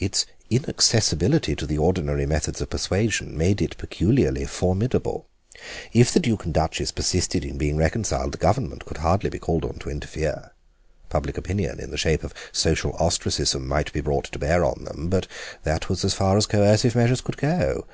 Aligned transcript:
Its 0.00 0.26
inaccessibility 0.50 1.54
to 1.54 1.64
the 1.64 1.78
ordinary 1.78 2.26
methods 2.26 2.60
of 2.60 2.68
persuasion 2.68 3.38
made 3.38 3.62
it 3.62 3.78
peculiarly 3.78 4.44
formidable. 4.44 5.28
If 5.92 6.12
the 6.12 6.18
Duke 6.18 6.44
and 6.44 6.52
Duchess 6.52 6.90
persisted 6.90 7.44
in 7.44 7.56
being 7.56 7.76
reconciled 7.76 8.32
the 8.32 8.38
Government 8.38 8.84
could 8.84 8.96
hardly 8.96 9.30
be 9.30 9.38
called 9.38 9.64
on 9.64 9.74
to 9.78 9.88
interfere. 9.88 10.50
Public 11.08 11.38
opinion 11.38 11.78
in 11.78 11.92
the 11.92 11.96
shape 11.96 12.24
of 12.24 12.34
social 12.50 12.96
ostracism 12.98 13.68
might 13.68 13.92
be 13.92 14.00
brought 14.00 14.24
to 14.32 14.40
bear 14.40 14.64
on 14.64 14.82
them, 14.82 15.06
but 15.08 15.28
that 15.62 15.88
was 15.88 16.04
as 16.04 16.14
far 16.14 16.36
as 16.36 16.46
coercive 16.46 16.96
measures 16.96 17.20
could 17.20 17.36
go. 17.36 17.86